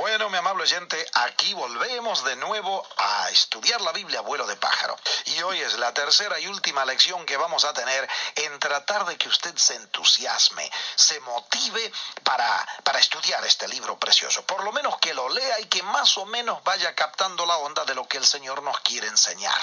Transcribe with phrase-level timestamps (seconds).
[0.00, 4.96] Bueno, mi amable oyente, aquí volvemos de nuevo a estudiar la Biblia vuelo de pájaro.
[5.26, 9.18] Y hoy es la tercera y última lección que vamos a tener en tratar de
[9.18, 11.92] que usted se entusiasme, se motive
[12.24, 14.42] para, para estudiar este libro precioso.
[14.46, 17.84] Por lo menos que lo lea y que más o menos vaya captando la onda
[17.84, 19.60] de lo que el Señor nos quiere enseñar.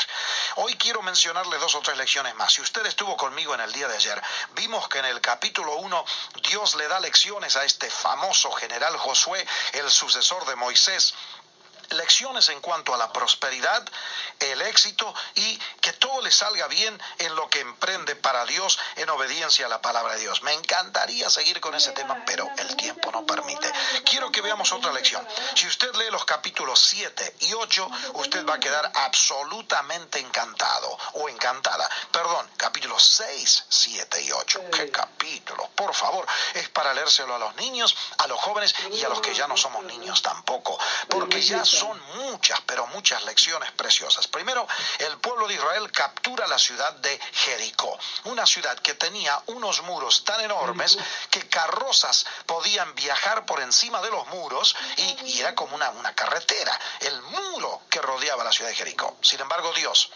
[0.57, 2.54] Hoy quiero mencionarle dos o tres lecciones más.
[2.54, 6.05] Si usted estuvo conmigo en el día de ayer, vimos que en el capítulo 1
[6.47, 9.43] Dios le da lecciones a este famoso general Josué,
[9.73, 11.14] el sucesor de Moisés
[11.91, 13.83] lecciones en cuanto a la prosperidad,
[14.39, 19.09] el éxito y que todo le salga bien en lo que emprende para Dios en
[19.09, 20.43] obediencia a la palabra de Dios.
[20.43, 23.71] Me encantaría seguir con ese tema, pero el tiempo no permite.
[24.04, 25.25] Quiero que veamos otra lección.
[25.55, 31.29] Si usted lee los capítulos 7 y 8, usted va a quedar absolutamente encantado o
[31.29, 31.89] encantada.
[32.11, 34.61] Perdón, capítulos 6, 7 y 8.
[34.72, 35.69] ¿Qué capítulos?
[35.75, 39.33] Por favor, es para leérselo a los niños, a los jóvenes y a los que
[39.33, 40.78] ya no somos niños tampoco,
[41.09, 41.77] porque ya son
[42.16, 44.28] muchas, pero muchas lecciones preciosas.
[44.28, 44.67] Primero,
[45.00, 50.23] el pueblo de Israel captura la ciudad de Jericó, una ciudad que tenía unos muros
[50.23, 50.97] tan enormes
[51.30, 56.80] que carrozas podían viajar por encima de los muros y, era como una, una carretera,
[57.02, 59.17] el muro que rodeaba la ciudad de Jericó.
[59.22, 60.09] Sin embargo, Dios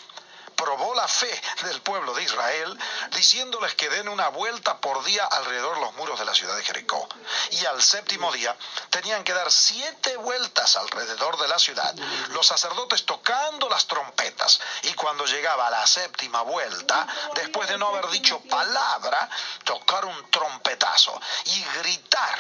[0.62, 2.78] probó la fe del pueblo de Israel,
[3.16, 6.64] diciéndoles que den una vuelta por día alrededor de los muros de la ciudad de
[6.64, 7.10] Jericó.
[7.50, 8.56] Y al séptimo día
[8.92, 11.96] tenían que dar siete vueltas alrededor de la ciudad,
[12.30, 14.62] los sacerdotes tocando las trompetas.
[14.84, 19.30] Y cuando llegaba la séptima vuelta, después de no haber dicho palabra,
[19.64, 22.38] tocar un trompetazo y gritar.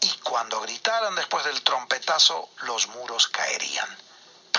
[0.00, 4.13] Y cuando gritaran después del trompetazo, los muros caerían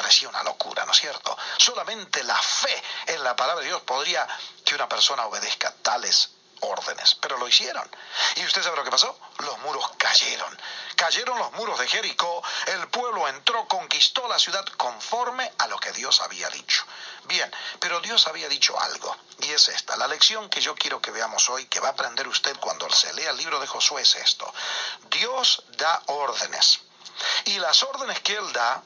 [0.06, 1.36] parecía una locura, ¿no es cierto?
[1.58, 4.28] Solamente la fe en la palabra de Dios podría
[4.64, 7.90] que una persona obedezca tales órdenes, pero lo hicieron.
[8.36, 9.20] ¿Y usted sabe lo que pasó?
[9.40, 10.62] Los muros cayeron.
[10.96, 15.92] Cayeron los muros de Jericó, el pueblo entró, conquistó la ciudad conforme a lo que
[15.94, 16.86] Dios había dicho.
[17.24, 19.98] Bien, pero Dios había dicho algo, y es esta.
[19.98, 23.12] La lección que yo quiero que veamos hoy, que va a aprender usted cuando se
[23.14, 24.54] lea el libro de Josué, es esto.
[25.10, 26.82] Dios da órdenes.
[27.46, 28.84] Y las órdenes que Él da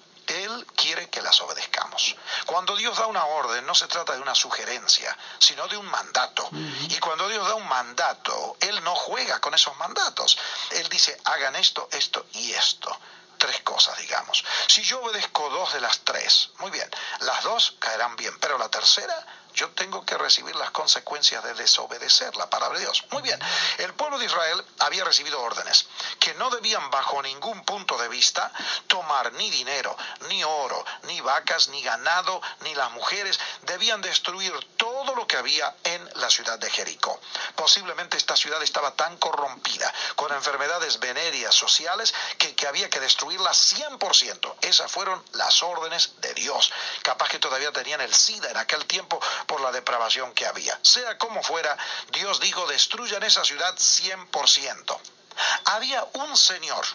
[0.56, 2.16] él quiere que las obedezcamos.
[2.46, 6.50] Cuando Dios da una orden, no se trata de una sugerencia, sino de un mandato.
[6.90, 10.38] Y cuando Dios da un mandato, Él no juega con esos mandatos.
[10.72, 12.98] Él dice, hagan esto, esto y esto.
[13.38, 14.44] Tres cosas, digamos.
[14.68, 16.90] Si yo obedezco dos de las tres, muy bien,
[17.22, 22.36] las dos caerán bien, pero la tercera yo tengo que recibir las consecuencias de desobedecer
[22.36, 23.06] la palabra de Dios.
[23.12, 23.40] Muy bien,
[23.78, 25.88] el pueblo de Israel había recibido órdenes
[26.20, 28.52] que no debían bajo ningún punto de vista
[28.88, 29.96] tomar ni dinero,
[30.30, 35.76] ni oro, ni vacas, ni ganado, ni las mujeres, debían destruir todo lo que había
[35.84, 37.20] en la ciudad de Jericó.
[37.56, 43.52] Posiblemente esta ciudad estaba tan corrompida, con enfermedades venéreas sociales, que, que había que destruirla
[43.52, 44.56] 100%.
[44.62, 46.72] Esas fueron las órdenes de Dios.
[47.04, 50.80] Capaz que todavía tenían el SIDA en aquel tiempo por la depravación que había.
[50.82, 51.78] Sea como fuera,
[52.12, 55.00] Dios dijo, destruyan esa ciudad 100%.
[55.66, 56.86] Había un señor,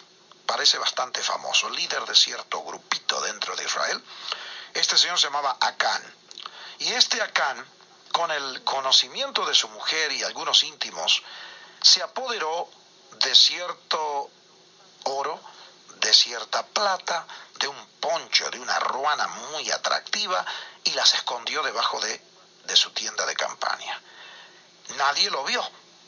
[0.45, 4.03] parece bastante famoso, líder de cierto grupito dentro de Israel.
[4.73, 6.03] Este señor se llamaba Acán.
[6.79, 7.65] Y este Acán,
[8.15, 11.21] con el conocimiento de su mujer y algunos íntimos,
[11.81, 12.69] se apoderó
[13.19, 14.29] de cierto
[15.03, 15.37] oro,
[15.97, 17.27] de cierta plata,
[17.59, 20.45] de un poncho, de una ruana muy atractiva
[20.85, 22.21] y las escondió debajo de,
[22.73, 24.01] su tienda de campaña.
[24.95, 25.61] Nadie lo vio,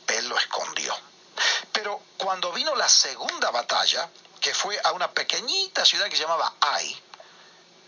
[0.08, 0.98] él lo escondió.
[1.74, 4.10] Pero cuando vino la segunda batalla,
[4.40, 7.04] que fue a una pequeñita ciudad que se llamaba Ai,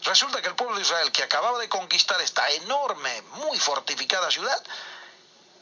[0.09, 4.59] resulta que el pueblo de Israel, que acababa de conquistar esta enorme, muy fortificada ciudad,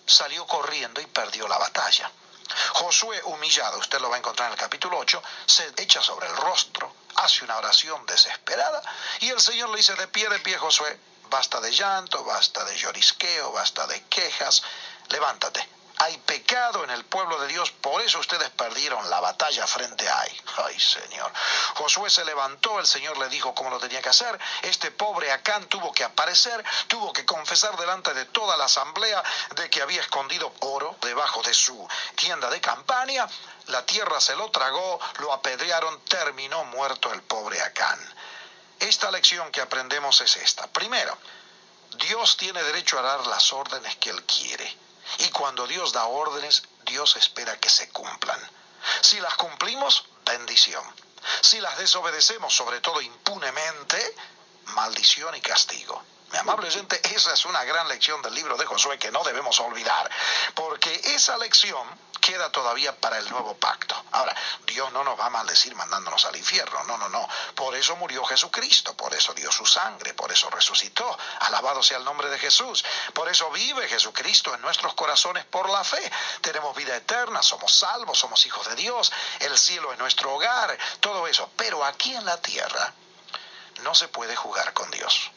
[0.06, 2.09] salió corriendo y perdió la batalla.
[2.75, 6.38] Josué, humillado, usted lo va a encontrar en el capítulo 8, se echa sobre el
[6.38, 8.81] rostro, hace una oración desesperada
[9.19, 10.97] y el Señor le dice de pie de pie, Josué,
[11.29, 14.64] basta de llanto, basta de llorisqueo, basta de quejas,
[15.09, 15.68] levántate,
[16.00, 20.19] hay pecado en el pueblo de Dios, por eso ustedes perdieron la batalla frente a
[20.19, 20.41] Ay.
[20.66, 21.31] Ay, Señor.
[21.75, 24.40] Josué se levantó, el Señor le dijo cómo lo tenía que hacer.
[24.61, 29.23] Este pobre Acán tuvo que aparecer, tuvo que confesar delante de toda la asamblea
[29.55, 33.28] de que había escondido oro debajo de su tienda de campaña.
[33.67, 38.00] La tierra se lo tragó, lo apedrearon, terminó muerto el pobre Acán.
[38.79, 40.67] Esta lección que aprendemos es esta.
[40.67, 41.17] Primero,
[41.96, 44.86] Dios tiene derecho a dar las órdenes que Él quiere.
[45.19, 48.40] Y cuando Dios da órdenes, Dios espera que se cumplan.
[49.02, 50.84] Si las cumplimos, bendición.
[51.41, 54.16] Si las desobedecemos, sobre todo impunemente,
[54.66, 56.03] maldición y castigo.
[56.32, 59.59] Mi amable oyente, esa es una gran lección del libro de Josué que no debemos
[59.62, 60.09] olvidar,
[60.56, 61.88] porque esa lección
[62.28, 63.96] queda todavía para el nuevo pacto.
[64.12, 64.35] Ahora,
[64.66, 67.26] Dios no nos va a maldecir mandándonos al infierno, no, no, no.
[67.56, 71.18] Por eso murió Jesucristo, por eso dio su sangre, por eso resucitó.
[71.40, 72.84] Alabado sea el nombre de Jesús.
[73.14, 76.12] Por eso vive Jesucristo en nuestros corazones por la fe.
[76.41, 81.28] Tenemos vida eterna, somos salvos, somos hijos de Dios, el cielo es nuestro hogar, todo
[81.28, 81.50] eso.
[81.56, 82.94] Pero aquí en la tierra
[83.84, 85.32] no se puede jugar con Dios.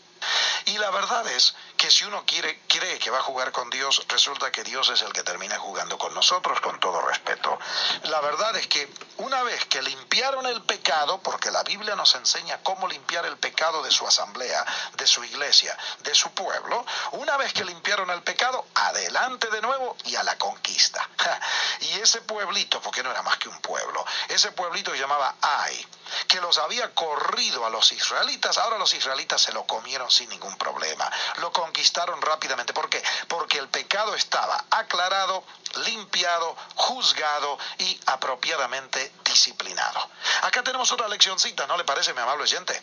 [0.66, 4.04] Y la verdad es que si uno quiere, cree que va a jugar con Dios,
[4.08, 7.58] resulta que Dios es el que termina jugando con nosotros, con todo respeto.
[8.04, 12.58] La verdad es que una vez que limpiaron el pecado, porque la Biblia nos enseña
[12.62, 14.64] cómo limpiar el pecado de su asamblea,
[14.96, 19.96] de su iglesia, de su pueblo, una vez que limpiaron el pecado, adelante de nuevo
[20.04, 21.08] y a la conquista.
[21.80, 25.86] Y ese pueblito, porque no era más que un pueblo, ese pueblito se llamaba Ai,
[26.30, 30.56] que los había corrido a los israelitas, ahora los israelitas se lo comieron sin ningún
[30.56, 31.10] problema.
[31.38, 32.72] Lo conquistaron rápidamente.
[32.72, 33.02] ¿Por qué?
[33.26, 35.42] Porque el pecado estaba aclarado,
[35.86, 40.08] limpiado, juzgado y apropiadamente disciplinado.
[40.42, 42.80] Acá tenemos otra leccioncita, ¿no le parece, mi amable oyente?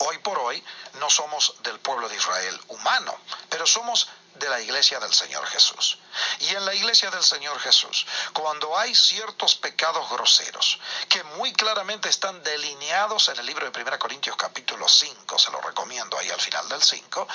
[0.00, 0.62] Hoy por hoy
[1.00, 3.16] no somos del pueblo de Israel humano,
[3.48, 5.98] pero somos de la iglesia del Señor Jesús.
[6.40, 12.08] Y en la iglesia del Señor Jesús, cuando hay ciertos pecados groseros que muy claramente
[12.08, 16.40] están delineados en el libro de 1 Corintios capítulo 5, se lo recomiendo ahí al
[16.40, 17.28] final del 5,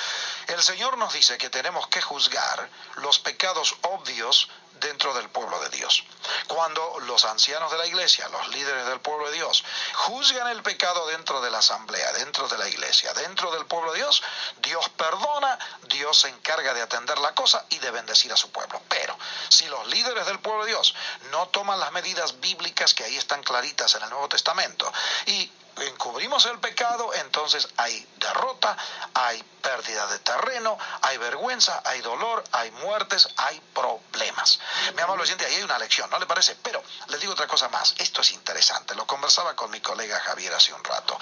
[0.47, 4.49] el Señor nos dice que tenemos que juzgar los pecados obvios
[4.79, 6.03] dentro del pueblo de Dios.
[6.47, 9.63] Cuando los ancianos de la iglesia, los líderes del pueblo de Dios,
[9.93, 13.99] juzgan el pecado dentro de la asamblea, dentro de la iglesia, dentro del pueblo de
[13.99, 14.23] Dios,
[14.57, 15.57] Dios perdona,
[15.89, 18.81] Dios se encarga de atender la cosa y de bendecir a su pueblo.
[18.89, 19.17] Pero
[19.49, 20.95] si los líderes del pueblo de Dios
[21.31, 24.91] no toman las medidas bíblicas que ahí están claritas en el Nuevo Testamento
[25.25, 25.51] y
[25.81, 27.13] encubrimos el pecado,
[27.47, 28.75] entonces hay derrota,
[29.13, 34.59] hay pérdida de terreno, hay vergüenza, hay dolor, hay muertes, hay problemas.
[34.93, 36.57] Mi amable oyente, ahí hay una lección, ¿no le parece?
[36.61, 40.53] Pero les digo otra cosa más, esto es interesante, lo conversaba con mi colega Javier
[40.53, 41.17] hace un rato.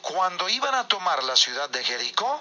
[0.00, 2.40] Cuando iban a tomar la ciudad de Jericó,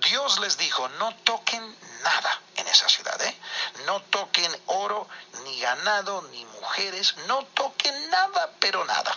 [0.00, 1.62] Dios les dijo, no toquen
[2.02, 3.38] nada en esa ciudad, ¿eh?
[3.86, 5.06] No toquen oro,
[5.44, 9.16] ni ganado, ni mujeres, no toquen nada, pero nada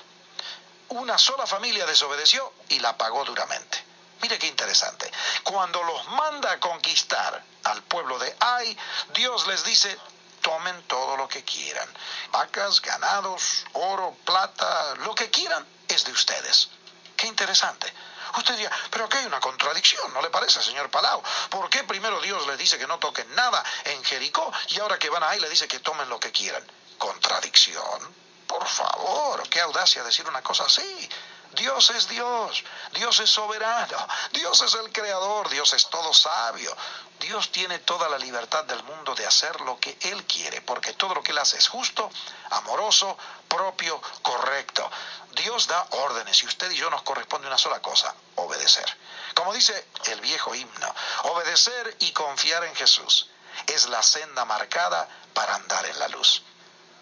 [0.90, 3.84] una sola familia desobedeció y la pagó duramente.
[4.22, 5.12] Mire qué interesante.
[5.44, 8.78] Cuando los manda a conquistar al pueblo de Ai,
[9.14, 9.98] Dios les dice,
[10.42, 11.88] tomen todo lo que quieran.
[12.32, 16.70] Vacas, ganados, oro, plata, lo que quieran es de ustedes.
[17.16, 17.92] Qué interesante.
[18.38, 21.24] Usted dirá, pero aquí hay una contradicción, ¿no le parece, señor Palau?
[21.50, 25.10] ¿Por qué primero Dios les dice que no toquen nada en Jericó y ahora que
[25.10, 26.64] van ahí le dice que tomen lo que quieran?
[26.98, 28.27] Contradicción.
[28.48, 31.10] Por favor, qué audacia decir una cosa así.
[31.54, 32.64] Dios es Dios,
[32.94, 36.76] Dios es soberano, Dios es el creador, Dios es todo sabio.
[37.20, 41.16] Dios tiene toda la libertad del mundo de hacer lo que Él quiere, porque todo
[41.16, 42.12] lo que Él hace es justo,
[42.52, 43.18] amoroso,
[43.48, 44.90] propio, correcto.
[45.32, 48.86] Dios da órdenes y usted y yo nos corresponde una sola cosa, obedecer.
[49.34, 53.30] Como dice el viejo himno, obedecer y confiar en Jesús
[53.66, 56.44] es la senda marcada para andar en la luz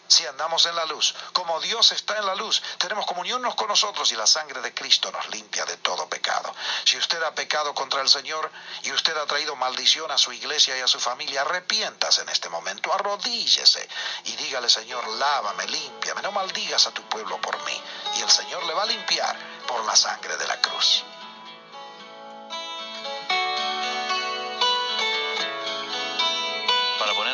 [0.08, 1.16] si andamos en la luz.
[1.34, 5.12] Como Dios está en la luz, tenemos comunión con nosotros y la sangre de Cristo
[5.12, 6.54] nos limpia de todo pecado.
[6.84, 8.52] Si usted ha pecado contra el Señor
[8.84, 12.50] y usted ha traído maldición a su iglesia y a su familia, arrepiéntase en este
[12.50, 13.88] momento, arrodíllese
[14.26, 17.82] y dígale, Señor, lávame, límpiame, no maldigas a tu pueblo por mí.
[18.18, 19.38] Y el Señor le va a limpiar
[19.68, 21.04] por la sangre de la cruz.